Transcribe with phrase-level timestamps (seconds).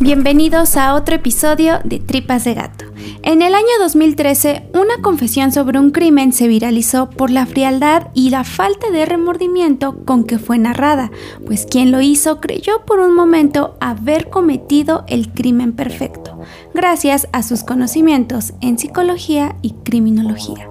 [0.00, 2.84] Bienvenidos a otro episodio de Tripas de Gato.
[3.24, 8.30] En el año 2013, una confesión sobre un crimen se viralizó por la frialdad y
[8.30, 11.10] la falta de remordimiento con que fue narrada,
[11.44, 16.38] pues quien lo hizo creyó por un momento haber cometido el crimen perfecto,
[16.74, 20.68] gracias a sus conocimientos en psicología y criminología.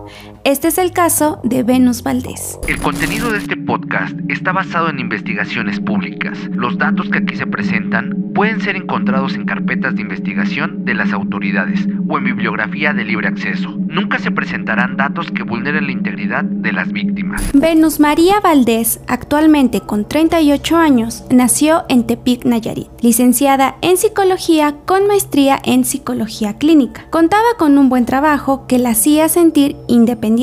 [0.47, 2.57] Este es el caso de Venus Valdés.
[2.69, 6.39] El contenido de este podcast está basado en investigaciones públicas.
[6.51, 11.11] Los datos que aquí se presentan pueden ser encontrados en carpetas de investigación de las
[11.11, 13.75] autoridades o en bibliografía de libre acceso.
[13.77, 17.51] Nunca se presentarán datos que vulneren la integridad de las víctimas.
[17.53, 25.07] Venus María Valdés, actualmente con 38 años, nació en Tepic, Nayarit, licenciada en psicología con
[25.07, 27.05] maestría en psicología clínica.
[27.09, 30.36] Contaba con un buen trabajo que la hacía sentir independiente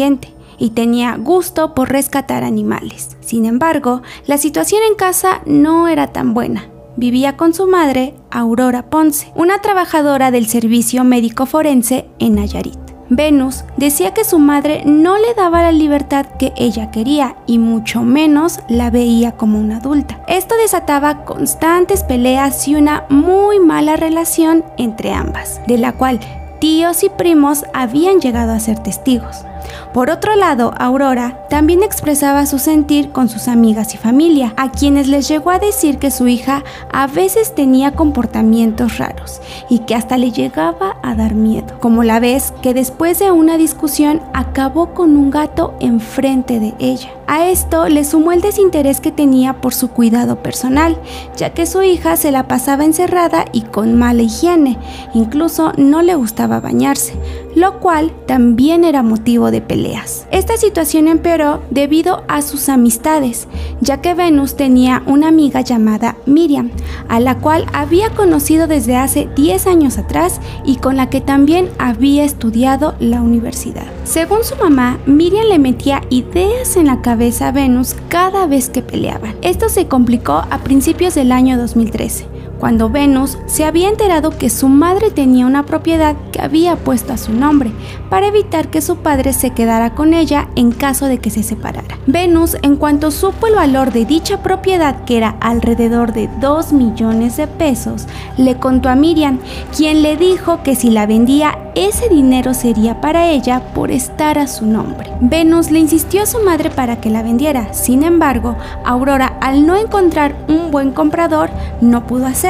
[0.59, 3.17] y tenía gusto por rescatar animales.
[3.21, 6.69] Sin embargo, la situación en casa no era tan buena.
[6.97, 12.79] Vivía con su madre, Aurora Ponce, una trabajadora del servicio médico forense en Nayarit.
[13.11, 18.03] Venus decía que su madre no le daba la libertad que ella quería y mucho
[18.03, 20.25] menos la veía como una adulta.
[20.27, 26.21] Esto desataba constantes peleas y una muy mala relación entre ambas, de la cual
[26.61, 29.45] tíos y primos habían llegado a ser testigos.
[29.93, 35.09] Por otro lado, Aurora también expresaba su sentir con sus amigas y familia, a quienes
[35.09, 40.19] les llegó a decir que su hija a veces tenía comportamientos raros y que hasta
[40.19, 45.17] le llegaba a dar miedo, como la vez que después de una discusión acabó con
[45.17, 47.11] un gato enfrente de ella.
[47.27, 50.97] A esto le sumó el desinterés que tenía por su cuidado personal,
[51.37, 54.79] ya que su hija se la pasaba encerrada y con mala higiene,
[55.15, 57.15] incluso no le gustaba bañarse,
[57.55, 60.27] lo cual también era motivo de peleas.
[60.31, 63.49] Esta situación empeoró debido a sus amistades,
[63.81, 66.71] ya que Venus tenía una amiga llamada Miriam,
[67.09, 71.71] a la cual había conocido desde hace 10 años atrás y con la que también
[71.79, 73.87] había estudiado la universidad.
[74.05, 78.83] Según su mamá, Miriam le metía ideas en la cabeza a Venus cada vez que
[78.83, 79.35] peleaban.
[79.43, 84.69] Esto se complicó a principios del año 2013 cuando Venus se había enterado que su
[84.69, 87.73] madre tenía una propiedad que había puesto a su nombre,
[88.11, 91.99] para evitar que su padre se quedara con ella en caso de que se separara.
[92.07, 97.37] Venus, en cuanto supo el valor de dicha propiedad, que era alrededor de 2 millones
[97.37, 98.07] de pesos,
[98.37, 99.41] le contó a Miriam,
[99.77, 104.47] quien le dijo que si la vendía, ese dinero sería para ella por estar a
[104.47, 105.11] su nombre.
[105.21, 109.75] Venus le insistió a su madre para que la vendiera, sin embargo, Aurora, al no
[109.75, 111.51] encontrar un buen comprador,
[111.81, 112.44] no pudo hacerlo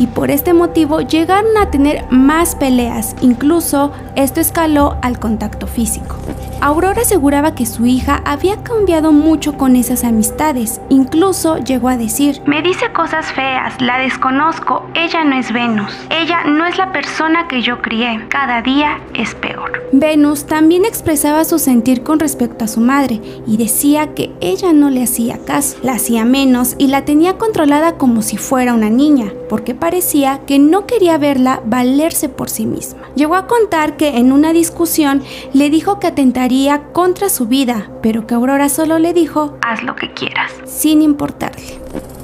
[0.00, 6.16] y por este motivo llegaron a tener más peleas, incluso esto escaló al contacto físico.
[6.60, 12.42] Aurora aseguraba que su hija había cambiado mucho con esas amistades, incluso llegó a decir,
[12.44, 17.46] me dice cosas feas, la desconozco, ella no es Venus, ella no es la persona
[17.46, 19.80] que yo crié, cada día es peor.
[19.92, 24.90] Venus también expresaba su sentir con respecto a su madre y decía que ella no
[24.90, 29.19] le hacía caso, la hacía menos y la tenía controlada como si fuera una niña,
[29.48, 33.00] porque parecía que no quería verla valerse por sí misma.
[33.14, 35.22] Llegó a contar que en una discusión
[35.52, 39.96] le dijo que atentaría contra su vida, pero que Aurora solo le dijo, haz lo
[39.96, 41.78] que quieras, sin importarle.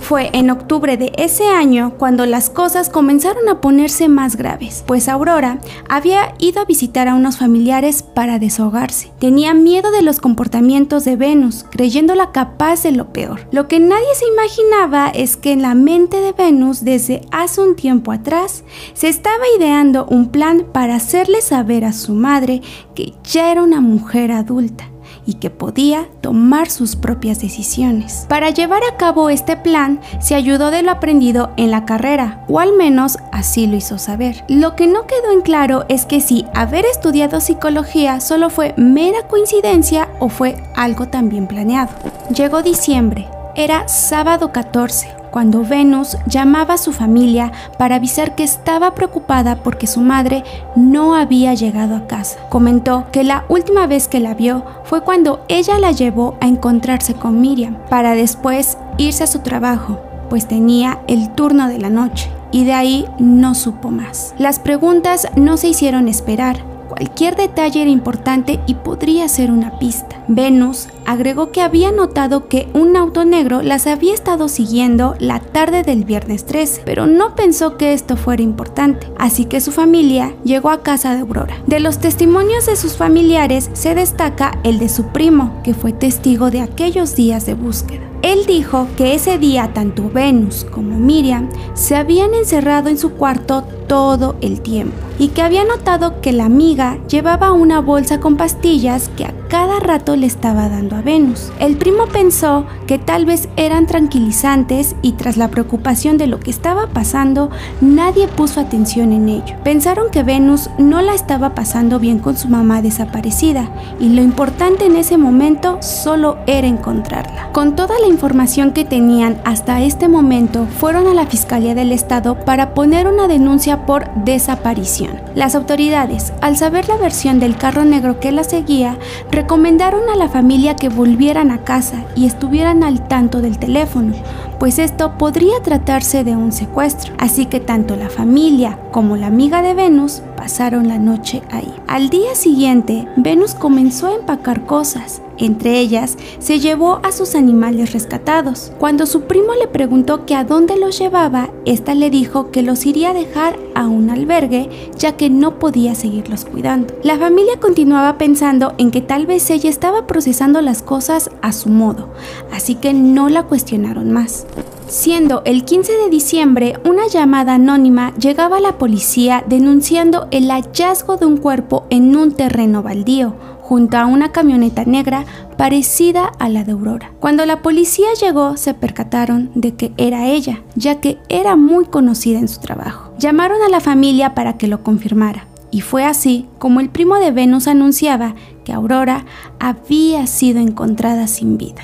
[0.07, 5.09] Fue en octubre de ese año cuando las cosas comenzaron a ponerse más graves, pues
[5.09, 5.59] Aurora
[5.89, 9.11] había ido a visitar a unos familiares para desahogarse.
[9.19, 13.49] Tenía miedo de los comportamientos de Venus, creyéndola capaz de lo peor.
[13.51, 17.75] Lo que nadie se imaginaba es que en la mente de Venus desde hace un
[17.75, 18.63] tiempo atrás
[18.95, 22.63] se estaba ideando un plan para hacerle saber a su madre
[22.95, 24.89] que ya era una mujer adulta
[25.27, 28.27] y que podía tomar sus propias decisiones.
[28.29, 32.61] Para llevar a cabo este plan, se ayudó de lo aprendido en la carrera, o
[32.61, 34.45] al menos así lo hizo saber.
[34.49, 39.27] Lo que no quedó en claro es que si haber estudiado psicología solo fue mera
[39.29, 41.91] coincidencia o fue algo también planeado.
[42.35, 48.95] Llegó diciembre, era sábado 14 cuando Venus llamaba a su familia para avisar que estaba
[48.95, 50.45] preocupada porque su madre
[50.77, 52.39] no había llegado a casa.
[52.49, 57.13] Comentó que la última vez que la vio fue cuando ella la llevó a encontrarse
[57.13, 60.01] con Miriam, para después irse a su trabajo,
[60.31, 64.35] pues tenía el turno de la noche y de ahí no supo más.
[64.39, 70.17] Las preguntas no se hicieron esperar Cualquier detalle era importante y podría ser una pista.
[70.29, 75.83] Venus agregó que había notado que un auto negro las había estado siguiendo la tarde
[75.83, 80.71] del viernes 13, pero no pensó que esto fuera importante, así que su familia llegó
[80.71, 81.57] a casa de Aurora.
[81.67, 86.51] De los testimonios de sus familiares se destaca el de su primo, que fue testigo
[86.51, 88.03] de aquellos días de búsqueda.
[88.23, 93.63] Él dijo que ese día tanto Venus como Miriam se habían encerrado en su cuarto
[93.87, 99.11] todo el tiempo y que había notado que la amiga llevaba una bolsa con pastillas
[99.17, 101.53] que cada rato le estaba dando a Venus.
[101.59, 106.51] El primo pensó que tal vez eran tranquilizantes y tras la preocupación de lo que
[106.51, 107.51] estaba pasando,
[107.81, 109.57] nadie puso atención en ello.
[109.65, 113.71] Pensaron que Venus no la estaba pasando bien con su mamá desaparecida
[114.01, 117.51] y lo importante en ese momento solo era encontrarla.
[117.53, 122.45] Con toda la información que tenían hasta este momento, fueron a la Fiscalía del Estado
[122.45, 125.21] para poner una denuncia por desaparición.
[125.35, 128.99] Las autoridades, al saber la versión del carro negro que la seguía,
[129.37, 134.15] recomendaron a la familia que volvieran a casa y estuvieran al tanto del teléfono,
[134.59, 137.13] pues esto podría tratarse de un secuestro.
[137.19, 141.71] Así que tanto la familia como la amiga de Venus pasaron la noche ahí.
[141.87, 145.21] Al día siguiente, Venus comenzó a empacar cosas.
[145.39, 148.73] Entre ellas, se llevó a sus animales rescatados.
[148.79, 152.87] Cuando su primo le preguntó que a dónde los llevaba, esta le dijo que los
[152.87, 156.95] iría a dejar a un albergue, ya que no podía seguirlos cuidando.
[157.03, 161.69] La familia continuaba pensando en que tal vez ella estaba procesando las cosas a su
[161.69, 162.09] modo,
[162.53, 164.47] así que no la cuestionaron más.
[164.89, 171.17] Siendo el 15 de diciembre, una llamada anónima llegaba a la policía denunciando el hallazgo
[171.17, 173.35] de un cuerpo en un terreno baldío,
[173.67, 175.25] junto a una camioneta negra
[175.59, 177.11] parecida a la de Aurora.
[177.19, 182.39] Cuando la policía llegó, se percataron de que era ella, ya que era muy conocida
[182.39, 183.13] en su trabajo.
[183.19, 185.49] Llamaron a la familia para que lo confirmara.
[185.73, 189.25] Y fue así como el primo de Venus anunciaba que Aurora
[189.59, 191.83] había sido encontrada sin vida.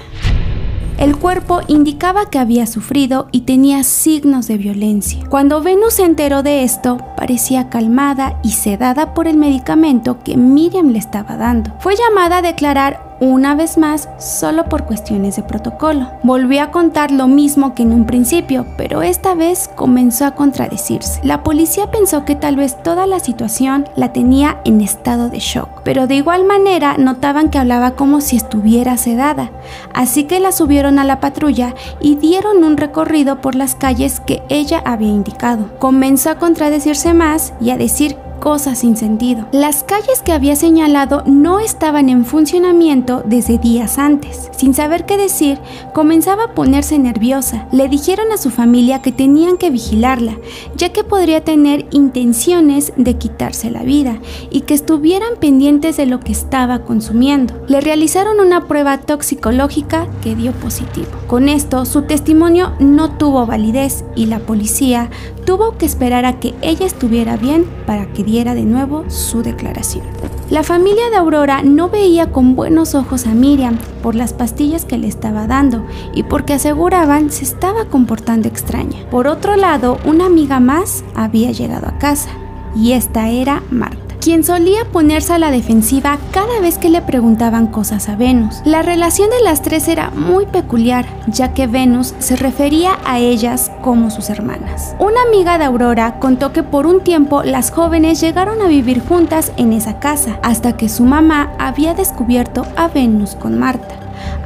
[0.98, 5.24] El cuerpo indicaba que había sufrido y tenía signos de violencia.
[5.28, 10.90] Cuando Venus se enteró de esto, parecía calmada y sedada por el medicamento que Miriam
[10.90, 11.72] le estaba dando.
[11.80, 16.08] Fue llamada a declarar una vez más solo por cuestiones de protocolo.
[16.24, 21.20] Volvió a contar lo mismo que en un principio, pero esta vez comenzó a contradecirse.
[21.22, 25.68] La policía pensó que tal vez toda la situación la tenía en estado de shock,
[25.84, 29.52] pero de igual manera notaban que hablaba como si estuviera sedada,
[29.94, 34.42] así que la subieron a la patrulla y dieron un recorrido por las calles que
[34.48, 35.70] ella había indicado.
[35.78, 39.46] Comenzó a contradecirse más y a decir cosas sin sentido.
[39.52, 44.50] Las calles que había señalado no estaban en funcionamiento desde días antes.
[44.56, 45.60] Sin saber qué decir,
[45.94, 47.68] comenzaba a ponerse nerviosa.
[47.70, 50.36] Le dijeron a su familia que tenían que vigilarla,
[50.76, 54.18] ya que podría tener intenciones de quitarse la vida
[54.50, 57.54] y que estuvieran pendientes de lo que estaba consumiendo.
[57.68, 61.06] Le realizaron una prueba toxicológica que dio positivo.
[61.28, 65.10] Con esto, su testimonio no tuvo validez y la policía
[65.44, 70.04] tuvo que esperar a que ella estuviera bien para que diera de nuevo su declaración.
[70.50, 74.98] La familia de Aurora no veía con buenos ojos a Miriam por las pastillas que
[74.98, 75.84] le estaba dando
[76.14, 78.98] y porque aseguraban se estaba comportando extraña.
[79.10, 82.30] Por otro lado, una amiga más había llegado a casa
[82.76, 87.66] y esta era Marta quien solía ponerse a la defensiva cada vez que le preguntaban
[87.66, 88.62] cosas a Venus.
[88.64, 93.72] La relación de las tres era muy peculiar, ya que Venus se refería a ellas
[93.82, 94.94] como sus hermanas.
[95.00, 99.50] Una amiga de Aurora contó que por un tiempo las jóvenes llegaron a vivir juntas
[99.56, 103.96] en esa casa, hasta que su mamá había descubierto a Venus con Marta.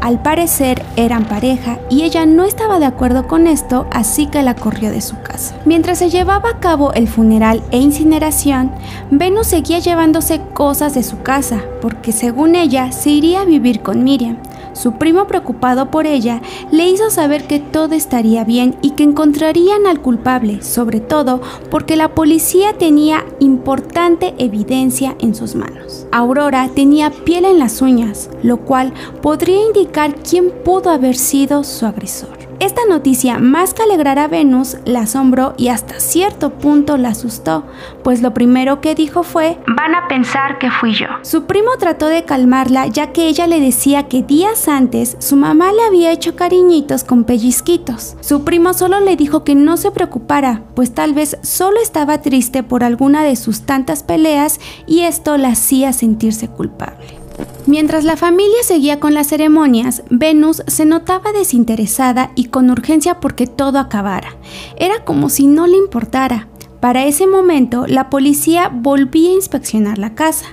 [0.01, 4.55] Al parecer eran pareja y ella no estaba de acuerdo con esto, así que la
[4.55, 5.57] corrió de su casa.
[5.65, 8.73] Mientras se llevaba a cabo el funeral e incineración,
[9.11, 14.05] Venus seguía llevándose cosas de su casa, porque según ella se iría a vivir con
[14.05, 14.37] Miriam.
[14.77, 19.87] Su primo preocupado por ella le hizo saber que todo estaría bien y que encontrarían
[19.87, 21.41] al culpable, sobre todo
[21.71, 26.07] porque la policía tenía importante evidencia en sus manos.
[26.13, 28.93] Aurora tenía piel en las uñas, lo cual
[29.23, 32.36] podría indicar quién pudo haber sido su agresor.
[32.59, 37.65] Esta noticia, más que alegrar a Venus, la asombró y hasta cierto punto la asustó,
[38.03, 41.07] pues lo primero que dijo fue, van a pensar que fui yo.
[41.23, 45.73] Su primo trató de calmarla ya que ella le decía que días antes su mamá
[45.73, 48.17] le había hecho cariñitos con pellizquitos.
[48.21, 52.63] Su primo solo le dijo que no se preocupara, pues tal vez solo estaba triste
[52.63, 57.26] por alguna de sus tantas peleas y esto la hacía sentirse culpable.
[57.67, 63.49] Mientras la familia seguía con las ceremonias, Venus se notaba desinteresada y con urgencia porque
[63.49, 64.37] todo acabara.
[64.77, 66.47] Era como si no le importara.
[66.79, 70.47] Para ese momento, la policía volvía a inspeccionar la casa,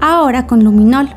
[0.00, 1.10] ahora con luminol,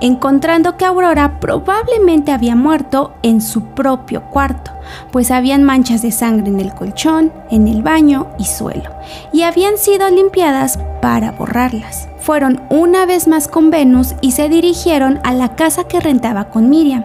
[0.00, 4.70] encontrando que Aurora probablemente había muerto en su propio cuarto,
[5.12, 8.90] pues habían manchas de sangre en el colchón, en el baño y suelo,
[9.34, 12.08] y habían sido limpiadas para borrarlas.
[12.24, 16.70] Fueron una vez más con Venus y se dirigieron a la casa que rentaba con
[16.70, 17.04] Miriam.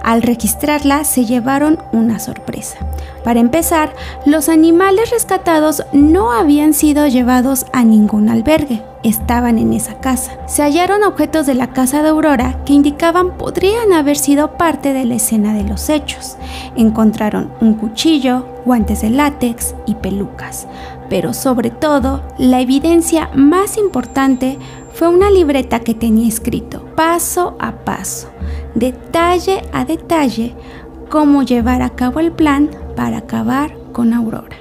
[0.00, 2.78] Al registrarla se llevaron una sorpresa.
[3.24, 3.92] Para empezar,
[4.26, 10.32] los animales rescatados no habían sido llevados a ningún albergue, estaban en esa casa.
[10.46, 15.04] Se hallaron objetos de la casa de Aurora que indicaban podrían haber sido parte de
[15.04, 16.36] la escena de los hechos.
[16.76, 20.68] Encontraron un cuchillo, guantes de látex y pelucas.
[21.10, 24.58] Pero sobre todo, la evidencia más importante
[24.94, 28.28] fue una libreta que tenía escrito paso a paso,
[28.74, 30.54] detalle a detalle,
[31.08, 34.56] cómo llevar a cabo el plan para acabar con Aurora.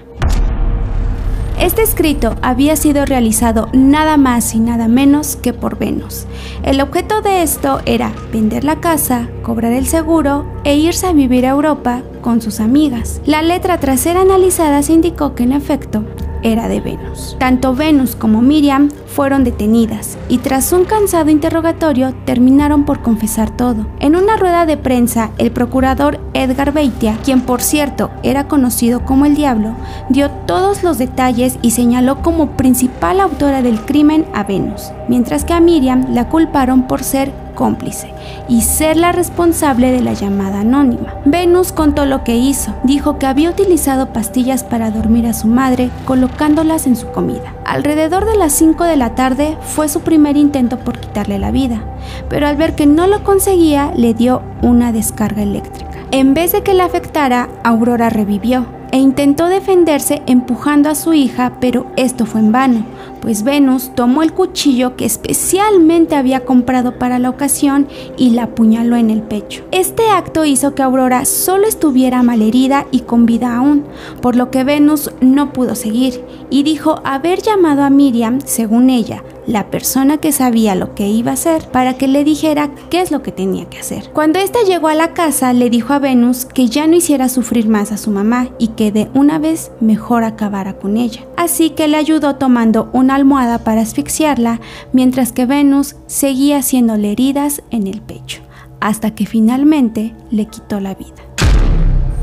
[1.60, 6.25] Este escrito había sido realizado nada más y nada menos que por Venus.
[6.63, 11.46] El objeto de esto era vender la casa, cobrar el seguro e irse a vivir
[11.46, 13.22] a Europa con sus amigas.
[13.25, 16.06] La letra tras ser analizada se indicó que en efecto
[16.43, 17.36] era de Venus.
[17.39, 23.88] Tanto Venus como Miriam fueron detenidas y tras un cansado interrogatorio terminaron por confesar todo.
[24.00, 29.25] En una rueda de prensa, el procurador Edgar Beitia, quien por cierto era conocido como
[29.25, 29.74] el Diablo,
[30.10, 35.53] dio todos los detalles y señaló como principal autora del crimen a Venus, mientras que
[35.53, 38.13] a Miriam la culparon por ser cómplice
[38.48, 41.16] y ser la responsable de la llamada anónima.
[41.25, 42.74] Venus contó lo que hizo.
[42.86, 47.54] Dijo que había utilizado pastillas para dormir a su madre colocándolas en su comida.
[47.66, 51.84] Alrededor de las 5 de la tarde fue su primer intento por quitarle la vida,
[52.30, 55.89] pero al ver que no lo conseguía le dio una descarga eléctrica.
[56.12, 61.58] En vez de que la afectara, Aurora revivió e intentó defenderse empujando a su hija,
[61.60, 62.86] pero esto fue en vano,
[63.22, 68.96] pues Venus tomó el cuchillo que especialmente había comprado para la ocasión y la apuñaló
[68.96, 69.64] en el pecho.
[69.72, 73.84] Este acto hizo que Aurora solo estuviera malherida y con vida aún,
[74.22, 79.24] por lo que Venus no pudo seguir y dijo haber llamado a Miriam, según ella,
[79.50, 83.10] la persona que sabía lo que iba a hacer para que le dijera qué es
[83.10, 84.12] lo que tenía que hacer.
[84.13, 87.68] Cuando ésta llegó a la casa, le dijo a Venus que ya no hiciera sufrir
[87.68, 91.22] más a su mamá y que de una vez mejor acabara con ella.
[91.36, 94.62] Así que le ayudó tomando una almohada para asfixiarla,
[94.94, 98.41] mientras que Venus seguía haciéndole heridas en el pecho,
[98.79, 101.24] hasta que finalmente le quitó la vida.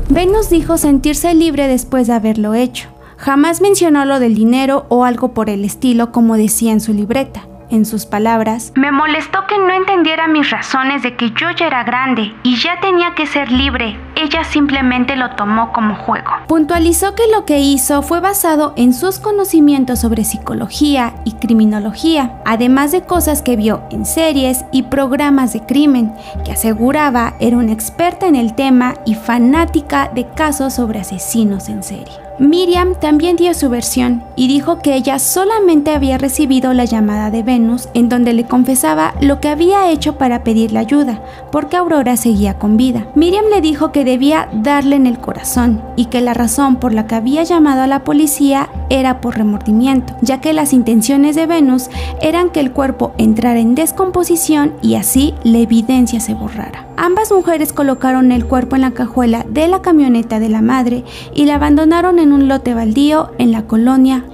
[0.09, 5.33] Venus dijo sentirse libre después de haberlo hecho Jamás mencionó lo del dinero o algo
[5.33, 7.47] por el estilo como decía en su libreta.
[7.69, 11.83] En sus palabras, me molestó que no entendiera mis razones de que yo ya era
[11.83, 13.99] grande y ya tenía que ser libre.
[14.15, 16.31] Ella simplemente lo tomó como juego.
[16.47, 22.93] Puntualizó que lo que hizo fue basado en sus conocimientos sobre psicología y criminología, además
[22.93, 26.13] de cosas que vio en series y programas de crimen,
[26.45, 31.83] que aseguraba era una experta en el tema y fanática de casos sobre asesinos en
[31.83, 32.26] serie.
[32.39, 37.41] Miriam también dio su versión y dijo que ella solamente había recibido la llamada de
[37.41, 42.59] Venus en donde le confesaba lo que había hecho para pedirle ayuda, porque Aurora seguía
[42.59, 43.07] con vida.
[43.15, 47.07] Miriam le dijo que debía darle en el corazón y que la razón por la
[47.07, 51.89] que había llamado a la policía era por remordimiento, ya que las intenciones de Venus
[52.21, 56.86] eran que el cuerpo entrara en descomposición y así la evidencia se borrara.
[56.99, 61.03] Ambas mujeres colocaron el cuerpo en la cajuela de la camioneta de la madre
[61.35, 64.25] y la abandonaron en un lote baldío en la colonia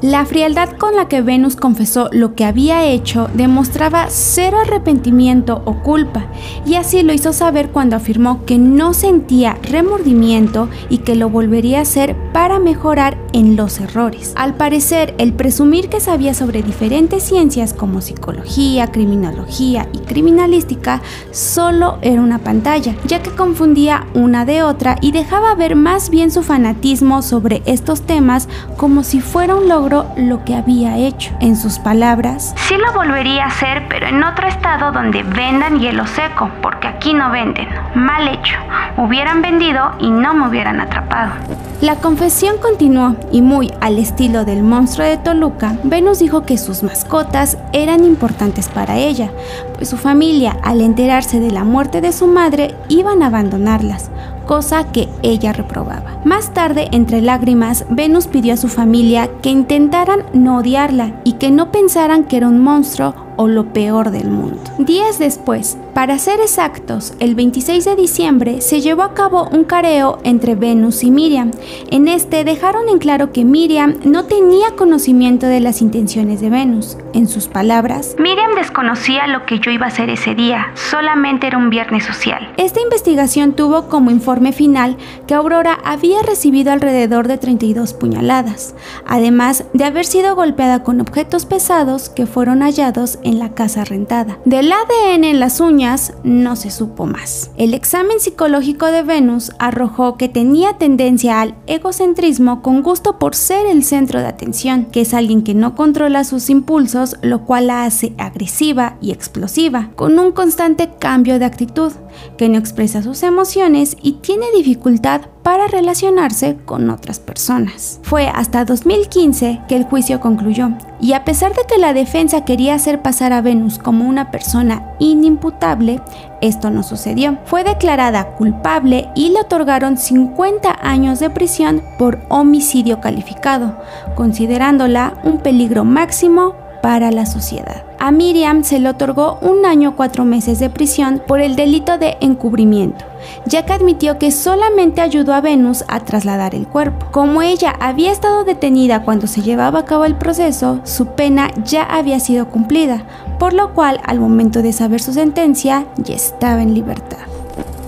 [0.00, 5.82] La frialdad con la que Venus confesó lo que había hecho demostraba cero arrepentimiento o
[5.82, 6.26] culpa,
[6.66, 11.78] y así lo hizo saber cuando afirmó que no sentía remordimiento y que lo volvería
[11.78, 14.32] a hacer para mejorar en los errores.
[14.36, 21.98] Al parecer, el presumir que sabía sobre diferentes ciencias como psicología, criminología y criminalística solo
[22.02, 26.42] era una pantalla, ya que confundía una de otra y dejaba ver más bien su
[26.42, 31.32] fanatismo sobre estos temas como si fuera un logro lo que había hecho.
[31.40, 36.06] En sus palabras, sí lo volvería a hacer, pero en otro estado donde vendan hielo
[36.06, 37.68] seco, porque aquí no venden.
[37.94, 38.54] Mal hecho.
[38.98, 41.32] Hubieran vendido y no me hubieran atrapado.
[41.80, 46.82] La confesión continuó y muy al estilo del monstruo de Toluca, Venus dijo que sus
[46.82, 49.30] mascotas eran importantes para ella,
[49.74, 54.10] pues su familia, al enterarse de la muerte de su madre, iban a abandonarlas,
[54.46, 56.20] cosa que ella reprobaba.
[56.24, 61.50] Más tarde, entre lágrimas, Venus pidió a su familia que intentaran no odiarla y que
[61.50, 64.60] no pensaran que era un monstruo o lo peor del mundo.
[64.78, 70.18] Días después, para ser exactos, el 26 de diciembre se llevó a cabo un careo
[70.24, 71.50] entre Venus y Miriam.
[71.90, 76.96] En este dejaron en claro que Miriam no tenía conocimiento de las intenciones de Venus.
[77.12, 81.58] En sus palabras, Miriam desconocía lo que yo iba a hacer ese día, solamente era
[81.58, 82.52] un viernes social.
[82.56, 84.96] Esta investigación tuvo como informe final
[85.26, 88.74] que Aurora había recibido alrededor de 32 puñaladas,
[89.06, 94.38] además de haber sido golpeada con objetos pesados que fueron hallados en la casa rentada.
[94.44, 97.50] Del ADN en las uñas no se supo más.
[97.56, 103.66] El examen psicológico de Venus arrojó que tenía tendencia al egocentrismo con gusto por ser
[103.66, 107.84] el centro de atención, que es alguien que no controla sus impulsos, lo cual la
[107.84, 111.92] hace agresiva y explosiva, con un constante cambio de actitud,
[112.36, 118.00] que no expresa sus emociones y tiene dificultad para relacionarse con otras personas.
[118.02, 120.70] Fue hasta 2015 que el juicio concluyó,
[121.00, 124.94] y a pesar de que la defensa quería hacer pasar a Venus como una persona
[124.98, 126.00] inimputable,
[126.40, 127.38] esto no sucedió.
[127.44, 133.76] Fue declarada culpable y le otorgaron 50 años de prisión por homicidio calificado,
[134.14, 137.84] considerándola un peligro máximo para la sociedad.
[137.98, 142.16] A Miriam se le otorgó un año cuatro meses de prisión por el delito de
[142.20, 143.04] encubrimiento,
[143.46, 147.06] ya que admitió que solamente ayudó a Venus a trasladar el cuerpo.
[147.12, 151.84] Como ella había estado detenida cuando se llevaba a cabo el proceso, su pena ya
[151.84, 153.04] había sido cumplida,
[153.38, 157.31] por lo cual al momento de saber su sentencia ya estaba en libertad.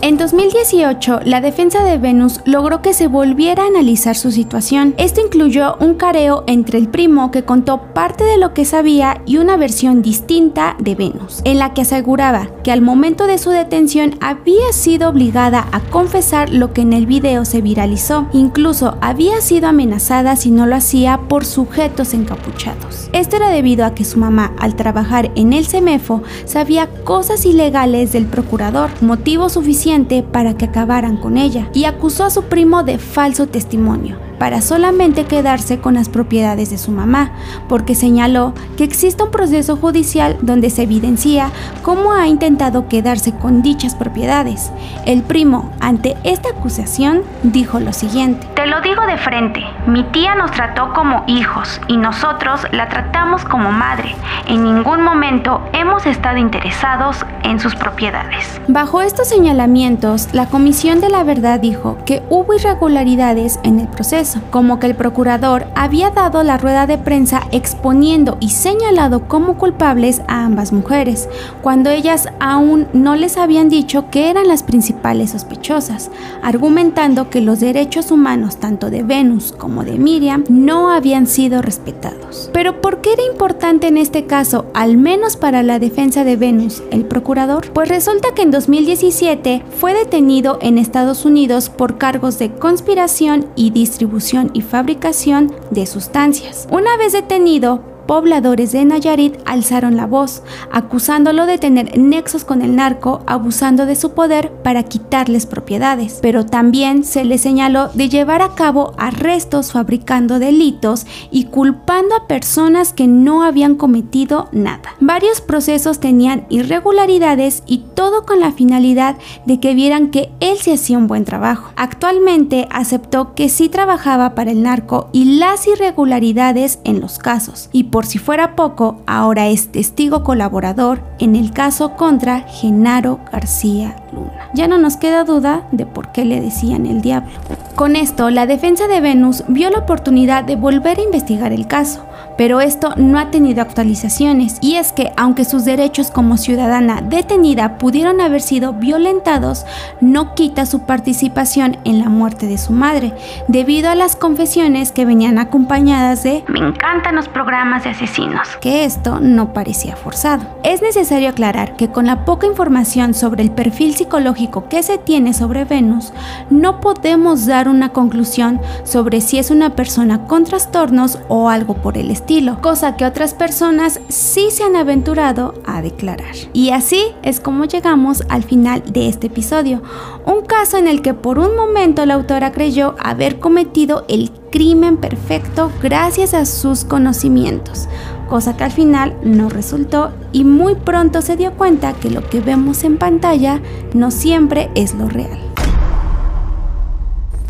[0.04, 4.92] En 2018, la defensa de Venus logró que se volviera a analizar su situación.
[4.98, 9.38] Esto incluyó un careo entre el primo que contó parte de lo que sabía y
[9.38, 14.16] una versión distinta de Venus, en la que aseguraba que al momento de su detención
[14.20, 18.26] había sido obligada a confesar lo que en el video se viralizó.
[18.34, 23.08] Incluso había sido amenazada si no lo hacía por sujetos encapuchados.
[23.14, 28.12] Esto era debido a que su mamá, al trabajar en el CEMEFO, sabía cosas ilegales
[28.12, 29.93] del procurador, motivo suficiente
[30.32, 35.24] para que acabaran con ella, y acusó a su primo de falso testimonio para solamente
[35.24, 37.32] quedarse con las propiedades de su mamá,
[37.68, 41.50] porque señaló que existe un proceso judicial donde se evidencia
[41.82, 44.72] cómo ha intentado quedarse con dichas propiedades.
[45.06, 48.46] El primo, ante esta acusación, dijo lo siguiente.
[48.54, 53.44] Te lo digo de frente, mi tía nos trató como hijos y nosotros la tratamos
[53.44, 54.14] como madre.
[54.48, 58.60] En ningún momento hemos estado interesados en sus propiedades.
[58.68, 64.23] Bajo estos señalamientos, la Comisión de la Verdad dijo que hubo irregularidades en el proceso
[64.50, 70.22] como que el procurador había dado la rueda de prensa exponiendo y señalado como culpables
[70.28, 71.28] a ambas mujeres,
[71.62, 76.10] cuando ellas aún no les habían dicho que eran las principales sospechosas,
[76.42, 82.50] argumentando que los derechos humanos tanto de Venus como de Miriam no habían sido respetados.
[82.52, 86.82] Pero ¿por qué era importante en este caso, al menos para la defensa de Venus,
[86.90, 87.70] el procurador?
[87.72, 93.70] Pues resulta que en 2017 fue detenido en Estados Unidos por cargos de conspiración y
[93.70, 94.13] distribución
[94.54, 96.68] y fabricación de sustancias.
[96.70, 102.76] Una vez detenido, pobladores de Nayarit alzaron la voz, acusándolo de tener nexos con el
[102.76, 106.18] narco, abusando de su poder para quitarles propiedades.
[106.22, 112.26] Pero también se le señaló de llevar a cabo arrestos fabricando delitos y culpando a
[112.26, 114.94] personas que no habían cometido nada.
[115.00, 120.74] Varios procesos tenían irregularidades y todo con la finalidad de que vieran que él se
[120.74, 121.70] hacía un buen trabajo.
[121.76, 127.84] Actualmente aceptó que sí trabajaba para el narco y las irregularidades en los casos y
[127.94, 134.50] por si fuera poco, ahora es testigo colaborador en el caso contra Genaro García Luna.
[134.52, 137.30] Ya no nos queda duda de por qué le decían el diablo.
[137.76, 142.04] Con esto, la defensa de Venus vio la oportunidad de volver a investigar el caso,
[142.36, 147.78] pero esto no ha tenido actualizaciones y es que aunque sus derechos como ciudadana detenida
[147.78, 149.64] pudieron haber sido violentados,
[150.00, 153.12] no quita su participación en la muerte de su madre,
[153.48, 158.48] debido a las confesiones que venían acompañadas de Me encantan los programas de asesinos.
[158.60, 160.44] Que esto no parecía forzado.
[160.62, 165.34] Es necesario aclarar que con la poca información sobre el perfil psicológico que se tiene
[165.34, 166.12] sobre Venus,
[166.50, 171.96] no podemos dar una conclusión sobre si es una persona con trastornos o algo por
[171.96, 176.34] el estilo estilo, cosa que otras personas sí se han aventurado a declarar.
[176.54, 179.82] Y así es como llegamos al final de este episodio,
[180.24, 184.96] un caso en el que por un momento la autora creyó haber cometido el crimen
[184.96, 187.88] perfecto gracias a sus conocimientos,
[188.26, 192.40] cosa que al final no resultó y muy pronto se dio cuenta que lo que
[192.40, 193.60] vemos en pantalla
[193.92, 195.53] no siempre es lo real.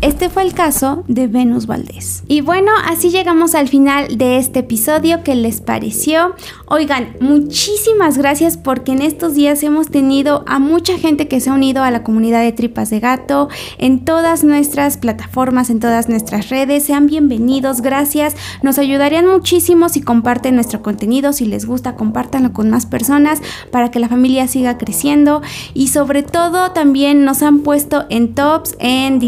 [0.01, 2.23] Este fue el caso de Venus Valdés.
[2.27, 5.23] Y bueno, así llegamos al final de este episodio.
[5.23, 6.35] ¿Qué les pareció?
[6.67, 11.53] Oigan, muchísimas gracias porque en estos días hemos tenido a mucha gente que se ha
[11.53, 16.49] unido a la comunidad de Tripas de Gato en todas nuestras plataformas, en todas nuestras
[16.49, 16.83] redes.
[16.83, 18.35] Sean bienvenidos, gracias.
[18.61, 21.33] Nos ayudarían muchísimo si comparten nuestro contenido.
[21.33, 25.41] Si les gusta, compártanlo con más personas para que la familia siga creciendo.
[25.73, 29.19] Y sobre todo también nos han puesto en tops en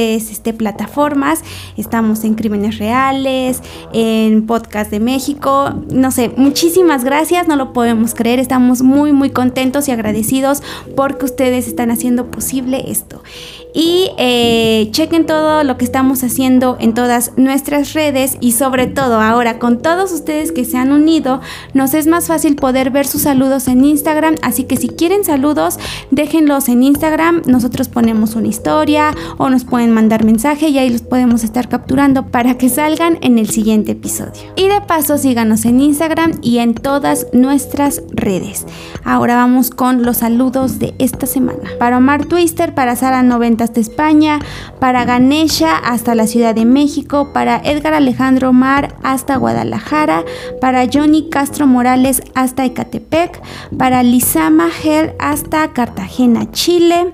[0.00, 1.42] este, plataformas.
[1.76, 5.74] Estamos en Crímenes Reales, en Podcast de México.
[5.92, 8.38] No sé, muchísimas gracias, no lo podemos creer.
[8.38, 10.62] Estamos muy, muy contentos y agradecidos
[10.96, 13.22] porque ustedes están haciendo posible esto.
[13.72, 19.20] Y eh, chequen todo lo que estamos haciendo en todas nuestras redes y sobre todo
[19.20, 21.40] ahora con todos ustedes que se han unido,
[21.74, 24.36] nos es más fácil poder ver sus saludos en Instagram.
[24.42, 25.78] Así que si quieren saludos,
[26.10, 27.42] déjenlos en Instagram.
[27.46, 32.26] Nosotros ponemos una historia o nos pueden mandar mensaje y ahí los podemos estar capturando
[32.26, 34.52] para que salgan en el siguiente episodio.
[34.56, 38.66] Y de paso síganos en Instagram y en todas nuestras redes.
[39.04, 41.70] Ahora vamos con los saludos de esta semana.
[41.78, 44.40] Para Omar Twister, para Sara 90 hasta España,
[44.78, 50.24] para Ganesha hasta la Ciudad de México, para Edgar Alejandro Mar hasta Guadalajara,
[50.60, 53.40] para Johnny Castro Morales hasta Ecatepec,
[53.76, 57.12] para Lizama Gel hasta Cartagena, Chile,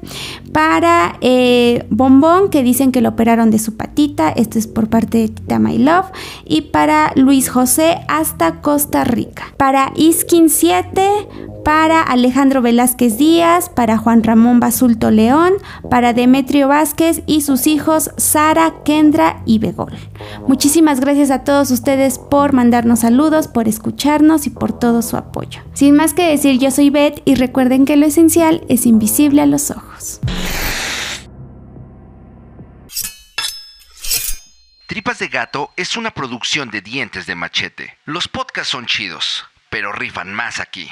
[0.53, 5.19] para eh, Bombón que dicen que lo operaron de su patita, esto es por parte
[5.19, 6.07] de Tita My Love,
[6.45, 11.11] y para Luis José hasta Costa Rica, para Iskin 7,
[11.67, 15.55] para Alejandro Velázquez Díaz, para Juan Ramón Basulto León,
[15.91, 19.99] para Demetrio Vázquez y sus hijos Sara, Kendra y Begol.
[20.47, 25.61] Muchísimas gracias a todos ustedes por mandarnos saludos, por escucharnos y por todo su apoyo.
[25.75, 29.47] Sin más que decir, yo soy Beth y recuerden que lo esencial es invisible a
[29.47, 30.21] los ojos.
[34.87, 37.99] Tripas de Gato es una producción de dientes de machete.
[38.05, 40.89] Los podcasts son chidos, pero rifan más aquí.